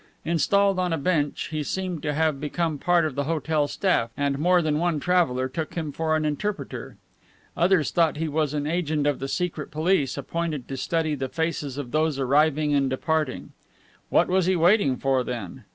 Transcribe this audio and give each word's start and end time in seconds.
Installed 0.25 0.79
on 0.79 0.91
a 0.91 0.97
bench, 0.97 1.49
he 1.49 1.61
seemed 1.61 2.01
to 2.01 2.13
have 2.15 2.41
become 2.41 2.79
part 2.79 3.05
of 3.05 3.13
the 3.13 3.25
hotel 3.25 3.67
staff, 3.67 4.09
and 4.17 4.39
more 4.39 4.59
than 4.63 4.79
one 4.79 4.99
traveler 4.99 5.47
took 5.47 5.75
him 5.75 5.91
for 5.91 6.15
an 6.15 6.25
interpreter. 6.25 6.97
Others 7.55 7.91
thought 7.91 8.17
he 8.17 8.27
was 8.27 8.55
an 8.55 8.65
agent 8.65 9.05
of 9.05 9.19
the 9.19 9.27
Secret 9.27 9.69
Police 9.69 10.17
appointed 10.17 10.67
to 10.69 10.75
study 10.75 11.13
the 11.13 11.29
faces 11.29 11.77
of 11.77 11.91
those 11.91 12.17
arriving 12.17 12.73
and 12.73 12.89
departing. 12.89 13.51
What 14.09 14.27
was 14.27 14.47
he 14.47 14.55
waiting 14.55 14.97
for, 14.97 15.23
then? 15.23 15.65